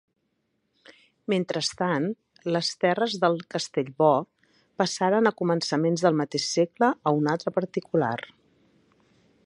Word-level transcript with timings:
Mentrestant, 1.33 2.07
les 2.55 2.71
terres 2.85 3.17
dels 3.25 3.45
Castellbò 3.55 4.09
passaren 4.83 5.31
a 5.31 5.35
començaments 5.43 6.07
del 6.07 6.19
mateix 6.23 6.49
segle 6.57 6.91
a 7.11 7.15
un 7.21 7.33
altre 7.35 7.55
particular. 7.61 8.15